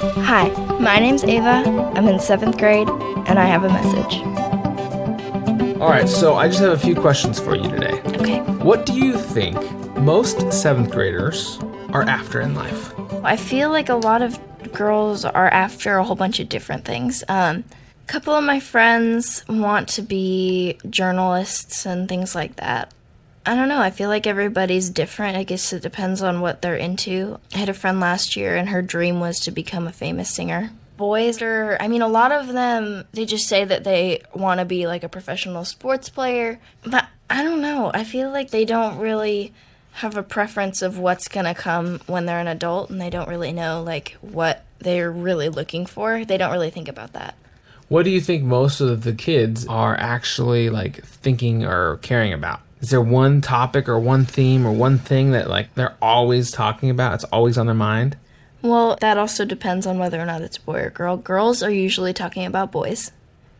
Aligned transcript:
Hi, 0.00 0.48
my 0.78 1.00
name's 1.00 1.24
Ava. 1.24 1.68
I'm 1.96 2.06
in 2.06 2.20
seventh 2.20 2.56
grade, 2.56 2.88
and 2.88 3.36
I 3.36 3.46
have 3.46 3.64
a 3.64 3.68
message. 3.68 4.22
All 5.80 5.88
right, 5.88 6.08
so 6.08 6.36
I 6.36 6.46
just 6.46 6.60
have 6.60 6.70
a 6.70 6.78
few 6.78 6.94
questions 6.94 7.40
for 7.40 7.56
you 7.56 7.68
today. 7.68 8.00
Okay. 8.06 8.38
What 8.62 8.86
do 8.86 8.92
you 8.92 9.18
think 9.18 9.58
most 9.96 10.52
seventh 10.52 10.92
graders 10.92 11.58
are 11.92 12.02
after 12.02 12.40
in 12.40 12.54
life? 12.54 12.94
I 13.24 13.36
feel 13.36 13.70
like 13.70 13.88
a 13.88 13.96
lot 13.96 14.22
of 14.22 14.38
girls 14.72 15.24
are 15.24 15.48
after 15.48 15.96
a 15.96 16.04
whole 16.04 16.14
bunch 16.14 16.38
of 16.38 16.48
different 16.48 16.84
things. 16.84 17.24
Um, 17.28 17.64
a 18.00 18.06
couple 18.06 18.34
of 18.34 18.44
my 18.44 18.60
friends 18.60 19.44
want 19.48 19.88
to 19.88 20.02
be 20.02 20.78
journalists 20.88 21.84
and 21.84 22.08
things 22.08 22.36
like 22.36 22.54
that. 22.56 22.94
I 23.48 23.54
don't 23.54 23.70
know. 23.70 23.80
I 23.80 23.88
feel 23.88 24.10
like 24.10 24.26
everybody's 24.26 24.90
different. 24.90 25.38
I 25.38 25.42
guess 25.42 25.72
it 25.72 25.80
depends 25.80 26.20
on 26.20 26.42
what 26.42 26.60
they're 26.60 26.76
into. 26.76 27.40
I 27.54 27.56
had 27.56 27.70
a 27.70 27.74
friend 27.74 27.98
last 27.98 28.36
year, 28.36 28.54
and 28.54 28.68
her 28.68 28.82
dream 28.82 29.20
was 29.20 29.40
to 29.40 29.50
become 29.50 29.86
a 29.86 29.92
famous 29.92 30.28
singer. 30.28 30.70
Boys 30.98 31.40
are, 31.40 31.78
I 31.80 31.88
mean, 31.88 32.02
a 32.02 32.08
lot 32.08 32.30
of 32.30 32.48
them, 32.48 33.04
they 33.12 33.24
just 33.24 33.48
say 33.48 33.64
that 33.64 33.84
they 33.84 34.20
want 34.34 34.60
to 34.60 34.66
be 34.66 34.86
like 34.86 35.02
a 35.02 35.08
professional 35.08 35.64
sports 35.64 36.10
player. 36.10 36.60
But 36.84 37.08
I 37.30 37.42
don't 37.42 37.62
know. 37.62 37.90
I 37.94 38.04
feel 38.04 38.30
like 38.30 38.50
they 38.50 38.66
don't 38.66 38.98
really 38.98 39.54
have 39.92 40.18
a 40.18 40.22
preference 40.22 40.82
of 40.82 40.98
what's 40.98 41.26
going 41.26 41.46
to 41.46 41.54
come 41.54 42.00
when 42.06 42.26
they're 42.26 42.40
an 42.40 42.48
adult, 42.48 42.90
and 42.90 43.00
they 43.00 43.08
don't 43.08 43.30
really 43.30 43.52
know 43.52 43.82
like 43.82 44.18
what 44.20 44.66
they're 44.80 45.10
really 45.10 45.48
looking 45.48 45.86
for. 45.86 46.22
They 46.22 46.36
don't 46.36 46.52
really 46.52 46.70
think 46.70 46.88
about 46.88 47.14
that. 47.14 47.34
What 47.88 48.02
do 48.02 48.10
you 48.10 48.20
think 48.20 48.44
most 48.44 48.82
of 48.82 49.04
the 49.04 49.14
kids 49.14 49.66
are 49.66 49.96
actually 49.98 50.68
like 50.68 51.02
thinking 51.02 51.64
or 51.64 51.96
caring 52.02 52.34
about? 52.34 52.60
Is 52.80 52.90
there 52.90 53.00
one 53.00 53.40
topic 53.40 53.88
or 53.88 53.98
one 53.98 54.24
theme 54.24 54.66
or 54.66 54.72
one 54.72 54.98
thing 54.98 55.32
that 55.32 55.48
like 55.48 55.74
they're 55.74 55.96
always 56.00 56.50
talking 56.50 56.90
about? 56.90 57.14
It's 57.14 57.24
always 57.24 57.58
on 57.58 57.66
their 57.66 57.74
mind? 57.74 58.16
Well, 58.62 58.96
that 59.00 59.18
also 59.18 59.44
depends 59.44 59.86
on 59.86 59.98
whether 59.98 60.20
or 60.20 60.26
not 60.26 60.42
it's 60.42 60.58
boy 60.58 60.80
or 60.80 60.90
girl. 60.90 61.16
Girls 61.16 61.62
are 61.62 61.70
usually 61.70 62.12
talking 62.12 62.44
about 62.44 62.72
boys, 62.72 63.12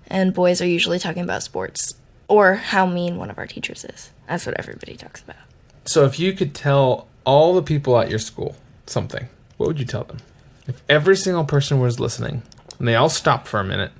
and 0.08 0.34
boys 0.34 0.60
are 0.60 0.66
usually 0.66 0.98
talking 0.98 1.22
about 1.22 1.42
sports 1.42 1.94
or 2.28 2.54
how 2.54 2.86
mean 2.86 3.16
one 3.16 3.30
of 3.30 3.38
our 3.38 3.46
teachers 3.46 3.84
is. 3.84 4.10
That's 4.28 4.46
what 4.46 4.58
everybody 4.58 4.96
talks 4.96 5.22
about. 5.22 5.36
So 5.84 6.04
if 6.04 6.20
you 6.20 6.32
could 6.32 6.54
tell 6.54 7.08
all 7.24 7.54
the 7.54 7.62
people 7.62 7.98
at 7.98 8.10
your 8.10 8.18
school 8.18 8.56
something, 8.86 9.28
what 9.56 9.66
would 9.66 9.78
you 9.80 9.86
tell 9.86 10.04
them? 10.04 10.18
If 10.66 10.82
every 10.88 11.16
single 11.16 11.44
person 11.44 11.80
was 11.80 11.98
listening 11.98 12.42
and 12.78 12.86
they 12.86 12.94
all 12.94 13.08
stopped 13.08 13.48
for 13.48 13.58
a 13.58 13.64
minute 13.64 13.92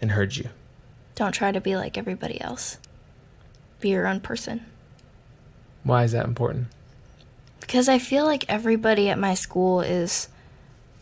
and 0.00 0.12
heard 0.12 0.36
you, 0.36 0.48
Don't 1.14 1.32
try 1.32 1.52
to 1.52 1.60
be 1.60 1.76
like 1.76 1.98
everybody 1.98 2.40
else. 2.40 2.78
Be 3.80 3.90
your 3.90 4.06
own 4.06 4.20
person. 4.20 4.64
why 5.84 6.04
is 6.04 6.12
that 6.12 6.26
important? 6.26 6.68
Because 7.60 7.88
I 7.88 7.98
feel 7.98 8.24
like 8.24 8.44
everybody 8.48 9.08
at 9.08 9.18
my 9.18 9.34
school 9.34 9.80
is 9.80 10.28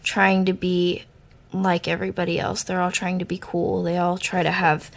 trying 0.02 0.44
to 0.46 0.52
be 0.52 1.04
like 1.52 1.88
everybody 1.88 2.38
else. 2.38 2.62
They're 2.62 2.80
all 2.80 2.90
trying 2.90 3.18
to 3.18 3.24
be 3.24 3.38
cool. 3.40 3.82
They 3.82 3.96
all 3.98 4.18
try 4.18 4.42
to 4.42 4.50
have 4.50 4.90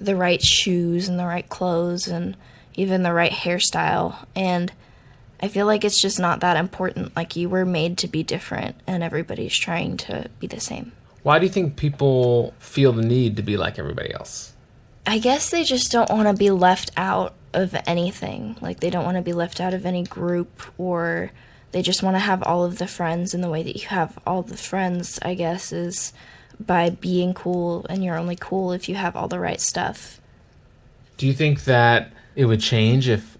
the 0.00 0.16
right 0.16 0.42
shoes 0.42 1.08
and 1.08 1.18
the 1.18 1.26
right 1.26 1.48
clothes 1.48 2.06
and 2.08 2.36
even 2.74 3.02
the 3.02 3.12
right 3.12 3.32
hairstyle. 3.32 4.26
And 4.34 4.72
I 5.40 5.48
feel 5.48 5.66
like 5.66 5.84
it's 5.84 6.00
just 6.00 6.18
not 6.18 6.40
that 6.40 6.56
important. 6.56 7.14
Like 7.16 7.36
you 7.36 7.48
were 7.48 7.64
made 7.64 7.98
to 7.98 8.08
be 8.08 8.22
different, 8.22 8.76
and 8.86 9.02
everybody's 9.02 9.56
trying 9.56 9.96
to 9.98 10.28
be 10.38 10.46
the 10.46 10.60
same. 10.60 10.92
Why 11.22 11.38
do 11.38 11.46
you 11.46 11.52
think 11.52 11.76
people 11.76 12.54
feel 12.58 12.92
the 12.92 13.02
need 13.02 13.36
to 13.36 13.42
be 13.42 13.56
like 13.56 13.78
everybody 13.78 14.14
else? 14.14 14.52
I 15.06 15.18
guess 15.18 15.50
they 15.50 15.62
just 15.62 15.92
don't 15.92 16.10
want 16.10 16.26
to 16.28 16.34
be 16.34 16.50
left 16.50 16.90
out 16.96 17.34
of 17.54 17.76
anything. 17.86 18.56
Like 18.60 18.80
they 18.80 18.90
don't 18.90 19.04
want 19.04 19.16
to 19.16 19.22
be 19.22 19.32
left 19.32 19.60
out 19.60 19.72
of 19.72 19.86
any 19.86 20.02
group 20.02 20.62
or 20.76 21.30
they 21.72 21.82
just 21.82 22.02
want 22.02 22.16
to 22.16 22.20
have 22.20 22.42
all 22.42 22.64
of 22.64 22.78
the 22.78 22.86
friends 22.86 23.32
and 23.32 23.42
the 23.42 23.50
way 23.50 23.62
that 23.62 23.76
you 23.80 23.88
have 23.88 24.18
all 24.26 24.42
the 24.42 24.56
friends, 24.56 25.18
I 25.22 25.34
guess, 25.34 25.72
is 25.72 26.12
by 26.58 26.90
being 26.90 27.34
cool 27.34 27.86
and 27.88 28.04
you're 28.04 28.16
only 28.16 28.36
cool 28.36 28.72
if 28.72 28.88
you 28.88 28.96
have 28.96 29.14
all 29.14 29.28
the 29.28 29.38
right 29.38 29.60
stuff. 29.60 30.20
Do 31.16 31.26
you 31.26 31.32
think 31.32 31.64
that 31.64 32.12
it 32.34 32.46
would 32.46 32.60
change 32.60 33.08
if 33.08 33.38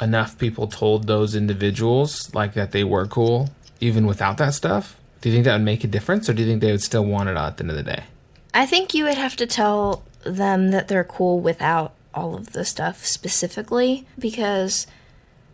enough 0.00 0.38
people 0.38 0.66
told 0.66 1.06
those 1.06 1.34
individuals 1.34 2.34
like 2.34 2.54
that 2.54 2.72
they 2.72 2.84
were 2.84 3.06
cool 3.06 3.50
even 3.80 4.06
without 4.06 4.38
that 4.38 4.54
stuff? 4.54 4.98
Do 5.20 5.28
you 5.28 5.34
think 5.34 5.44
that 5.44 5.54
would 5.54 5.64
make 5.64 5.84
a 5.84 5.88
difference 5.88 6.28
or 6.28 6.34
do 6.34 6.42
you 6.42 6.48
think 6.48 6.62
they 6.62 6.70
would 6.70 6.82
still 6.82 7.04
want 7.04 7.28
it 7.28 7.36
at 7.36 7.56
the 7.56 7.64
end 7.64 7.70
of 7.70 7.76
the 7.76 7.82
day? 7.82 8.04
I 8.54 8.66
think 8.66 8.94
you 8.94 9.04
would 9.04 9.18
have 9.18 9.36
to 9.36 9.46
tell 9.46 10.02
them 10.24 10.70
that 10.70 10.88
they're 10.88 11.04
cool 11.04 11.40
without 11.40 11.94
all 12.14 12.34
of 12.34 12.52
the 12.52 12.64
stuff 12.64 13.06
specifically 13.06 14.06
because 14.18 14.86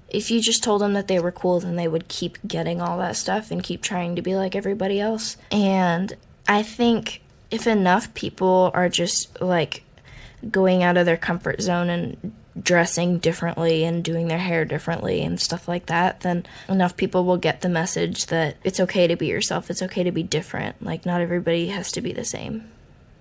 if 0.09 0.31
you 0.31 0.41
just 0.41 0.62
told 0.62 0.81
them 0.81 0.93
that 0.94 1.09
they 1.09 1.19
were 1.19 1.32
cool, 1.32 1.60
then 1.60 1.77
they 1.77 1.88
would 1.88 2.09
keep 2.09 2.38
getting 2.47 2.81
all 2.81 2.99
that 2.99 3.16
stuff 3.16 3.50
and 3.50 3.62
keep 3.62 3.82
trying 3.82 4.16
to 4.16 4.22
be 4.22 4.37
like 4.37 4.55
everybody 4.55 5.00
else. 5.00 5.37
And 5.50 6.16
I 6.49 6.62
think 6.62 7.22
if 7.50 7.66
enough 7.66 8.12
people 8.15 8.71
are 8.72 8.88
just 8.88 9.41
like 9.41 9.82
going 10.50 10.82
out 10.82 10.97
of 10.97 11.06
their 11.06 11.16
comfort 11.16 11.60
zone 11.60 11.91
and 11.91 12.32
dressing 12.60 13.19
differently 13.19 13.84
and 13.84 14.03
doing 14.03 14.28
their 14.28 14.38
hair 14.38 14.65
differently 14.65 15.22
and 15.22 15.41
stuff 15.41 15.69
like 15.69 15.87
that, 15.87 16.21
then 16.21 16.47
enough 16.69 16.97
people 16.97 17.25
will 17.25 17.37
get 17.37 17.60
the 17.60 17.69
message 17.69 18.26
that 18.26 18.56
it's 18.65 18.81
okay 18.81 19.06
to 19.06 19.16
be 19.16 19.26
yourself, 19.26 19.71
it's 19.71 19.82
okay 19.82 20.03
to 20.03 20.12
be 20.12 20.22
different. 20.22 20.82
Like, 20.82 21.05
not 21.05 21.21
everybody 21.21 21.69
has 21.69 21.93
to 21.93 22.00
be 22.00 22.12
the 22.12 22.25
same. 22.25 22.71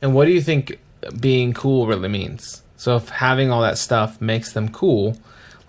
And 0.02 0.14
what 0.14 0.26
do 0.26 0.32
you 0.32 0.42
think 0.42 0.80
being 1.20 1.54
cool 1.54 1.88
really 1.88 2.10
means? 2.10 2.64
So 2.78 2.96
if 2.96 3.10
having 3.10 3.52
all 3.52 3.62
that 3.62 3.78
stuff 3.78 4.20
makes 4.22 4.54
them 4.54 4.70
cool, 4.70 5.18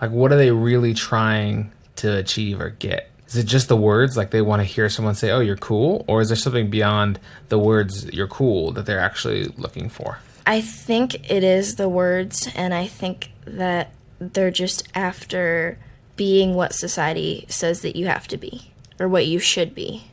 like 0.00 0.10
what 0.10 0.32
are 0.32 0.36
they 0.36 0.50
really 0.50 0.94
trying 0.94 1.72
to 1.96 2.16
achieve 2.16 2.60
or 2.60 2.70
get? 2.70 3.10
Is 3.28 3.36
it 3.36 3.46
just 3.46 3.68
the 3.68 3.76
words 3.76 4.16
like 4.16 4.30
they 4.30 4.42
want 4.42 4.60
to 4.60 4.64
hear 4.64 4.88
someone 4.88 5.14
say, 5.14 5.30
"Oh, 5.30 5.40
you're 5.40 5.56
cool," 5.56 6.04
or 6.06 6.20
is 6.20 6.28
there 6.28 6.36
something 6.36 6.70
beyond 6.70 7.18
the 7.48 7.58
words 7.58 8.04
"you're 8.12 8.28
cool" 8.28 8.70
that 8.72 8.86
they're 8.86 9.00
actually 9.00 9.46
looking 9.56 9.88
for? 9.88 10.18
I 10.46 10.60
think 10.60 11.28
it 11.28 11.42
is 11.42 11.74
the 11.74 11.88
words, 11.88 12.48
and 12.54 12.72
I 12.72 12.86
think 12.86 13.32
that 13.44 13.90
they're 14.20 14.52
just 14.52 14.86
after 14.94 15.78
being 16.14 16.54
what 16.54 16.72
society 16.72 17.46
says 17.48 17.80
that 17.80 17.96
you 17.96 18.06
have 18.06 18.28
to 18.28 18.36
be 18.36 18.70
or 18.98 19.08
what 19.08 19.26
you 19.26 19.38
should 19.38 19.74
be. 19.74 20.04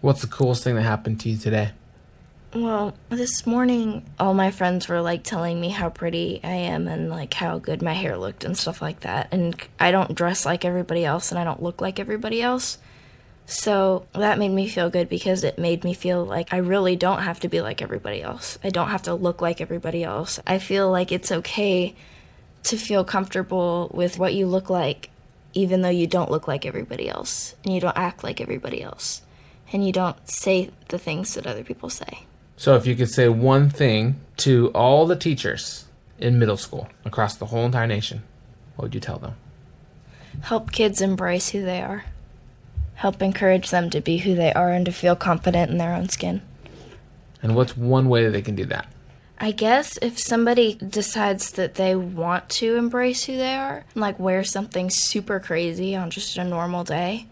What's 0.00 0.20
the 0.20 0.26
coolest 0.26 0.62
thing 0.62 0.76
that 0.76 0.82
happened 0.82 1.20
to 1.20 1.30
you 1.30 1.36
today? 1.36 1.72
Well, 2.52 2.94
this 3.10 3.46
morning, 3.46 4.04
all 4.18 4.34
my 4.34 4.50
friends 4.50 4.88
were 4.88 5.00
like 5.00 5.22
telling 5.22 5.60
me 5.60 5.68
how 5.68 5.88
pretty 5.88 6.40
I 6.42 6.50
am 6.50 6.88
and 6.88 7.08
like 7.08 7.32
how 7.32 7.58
good 7.60 7.80
my 7.80 7.92
hair 7.92 8.16
looked 8.16 8.42
and 8.42 8.58
stuff 8.58 8.82
like 8.82 9.00
that. 9.00 9.28
And 9.30 9.54
I 9.78 9.92
don't 9.92 10.16
dress 10.16 10.44
like 10.44 10.64
everybody 10.64 11.04
else 11.04 11.30
and 11.30 11.38
I 11.38 11.44
don't 11.44 11.62
look 11.62 11.80
like 11.80 12.00
everybody 12.00 12.42
else. 12.42 12.78
So 13.46 14.04
that 14.14 14.36
made 14.36 14.50
me 14.50 14.66
feel 14.66 14.90
good 14.90 15.08
because 15.08 15.44
it 15.44 15.60
made 15.60 15.84
me 15.84 15.94
feel 15.94 16.24
like 16.24 16.52
I 16.52 16.56
really 16.56 16.96
don't 16.96 17.22
have 17.22 17.38
to 17.40 17.48
be 17.48 17.60
like 17.60 17.80
everybody 17.80 18.20
else. 18.20 18.58
I 18.64 18.70
don't 18.70 18.88
have 18.88 19.02
to 19.02 19.14
look 19.14 19.40
like 19.40 19.60
everybody 19.60 20.02
else. 20.02 20.40
I 20.44 20.58
feel 20.58 20.90
like 20.90 21.12
it's 21.12 21.30
okay 21.30 21.94
to 22.64 22.76
feel 22.76 23.04
comfortable 23.04 23.92
with 23.94 24.18
what 24.18 24.34
you 24.34 24.48
look 24.48 24.68
like, 24.68 25.10
even 25.54 25.82
though 25.82 25.88
you 25.88 26.08
don't 26.08 26.32
look 26.32 26.48
like 26.48 26.66
everybody 26.66 27.08
else 27.08 27.54
and 27.62 27.72
you 27.72 27.80
don't 27.80 27.96
act 27.96 28.24
like 28.24 28.40
everybody 28.40 28.82
else 28.82 29.22
and 29.72 29.86
you 29.86 29.92
don't 29.92 30.28
say 30.28 30.70
the 30.88 30.98
things 30.98 31.34
that 31.34 31.46
other 31.46 31.62
people 31.62 31.88
say. 31.88 32.26
So 32.60 32.76
if 32.76 32.86
you 32.86 32.94
could 32.94 33.08
say 33.08 33.26
one 33.26 33.70
thing 33.70 34.20
to 34.36 34.68
all 34.74 35.06
the 35.06 35.16
teachers 35.16 35.86
in 36.18 36.38
middle 36.38 36.58
school 36.58 36.88
across 37.06 37.34
the 37.34 37.46
whole 37.46 37.64
entire 37.64 37.86
nation, 37.86 38.22
what 38.76 38.82
would 38.82 38.94
you 38.94 39.00
tell 39.00 39.18
them? 39.18 39.36
help 40.42 40.70
kids 40.70 41.00
embrace 41.00 41.48
who 41.48 41.62
they 41.62 41.80
are. 41.80 42.04
Help 42.96 43.22
encourage 43.22 43.70
them 43.70 43.88
to 43.88 44.02
be 44.02 44.18
who 44.18 44.34
they 44.34 44.52
are 44.52 44.70
and 44.72 44.84
to 44.84 44.92
feel 44.92 45.16
confident 45.16 45.70
in 45.70 45.78
their 45.78 45.94
own 45.94 46.10
skin. 46.10 46.42
And 47.42 47.56
what's 47.56 47.78
one 47.78 48.10
way 48.10 48.24
that 48.24 48.32
they 48.32 48.42
can 48.42 48.56
do 48.56 48.66
that? 48.66 48.86
I 49.38 49.52
guess 49.52 49.98
if 50.02 50.18
somebody 50.18 50.74
decides 50.74 51.52
that 51.52 51.76
they 51.76 51.96
want 51.96 52.50
to 52.50 52.76
embrace 52.76 53.24
who 53.24 53.38
they 53.38 53.54
are, 53.54 53.86
like 53.94 54.20
wear 54.20 54.44
something 54.44 54.90
super 54.90 55.40
crazy 55.40 55.96
on 55.96 56.10
just 56.10 56.36
a 56.36 56.44
normal 56.44 56.84
day, 56.84 57.26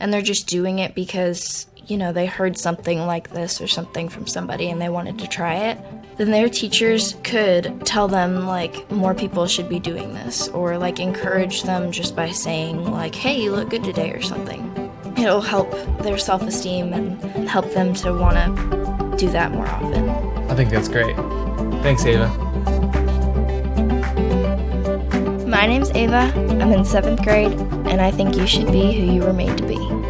and 0.00 0.12
they're 0.12 0.22
just 0.22 0.48
doing 0.48 0.80
it 0.80 0.96
because, 0.96 1.68
you 1.86 1.96
know, 1.96 2.12
they 2.12 2.26
heard 2.26 2.56
something 2.56 3.06
like 3.06 3.30
this 3.30 3.60
or 3.60 3.66
something 3.66 4.08
from 4.08 4.26
somebody 4.26 4.70
and 4.70 4.80
they 4.80 4.88
wanted 4.88 5.18
to 5.18 5.28
try 5.28 5.54
it, 5.54 5.78
then 6.16 6.30
their 6.30 6.48
teachers 6.48 7.16
could 7.24 7.84
tell 7.84 8.08
them, 8.08 8.46
like, 8.46 8.90
more 8.90 9.14
people 9.14 9.46
should 9.46 9.68
be 9.68 9.80
doing 9.80 10.12
this, 10.14 10.48
or 10.48 10.78
like 10.78 11.00
encourage 11.00 11.62
them 11.62 11.90
just 11.90 12.14
by 12.14 12.30
saying, 12.30 12.90
like, 12.90 13.14
hey, 13.14 13.42
you 13.42 13.50
look 13.50 13.70
good 13.70 13.84
today 13.84 14.12
or 14.12 14.22
something. 14.22 14.68
It'll 15.16 15.40
help 15.40 15.70
their 16.02 16.18
self 16.18 16.42
esteem 16.42 16.92
and 16.92 17.48
help 17.48 17.72
them 17.72 17.94
to 17.94 18.12
want 18.12 18.36
to 18.36 19.16
do 19.16 19.30
that 19.30 19.52
more 19.52 19.66
often. 19.66 20.08
I 20.50 20.54
think 20.54 20.70
that's 20.70 20.88
great. 20.88 21.16
Thanks, 21.82 22.04
Ava. 22.04 22.28
My 25.46 25.66
name's 25.66 25.90
Ava. 25.90 26.32
I'm 26.60 26.72
in 26.72 26.84
seventh 26.84 27.22
grade, 27.22 27.52
and 27.52 28.00
I 28.00 28.10
think 28.10 28.36
you 28.36 28.46
should 28.46 28.72
be 28.72 28.92
who 28.92 29.12
you 29.12 29.22
were 29.22 29.32
made 29.32 29.56
to 29.58 29.66
be. 29.66 30.01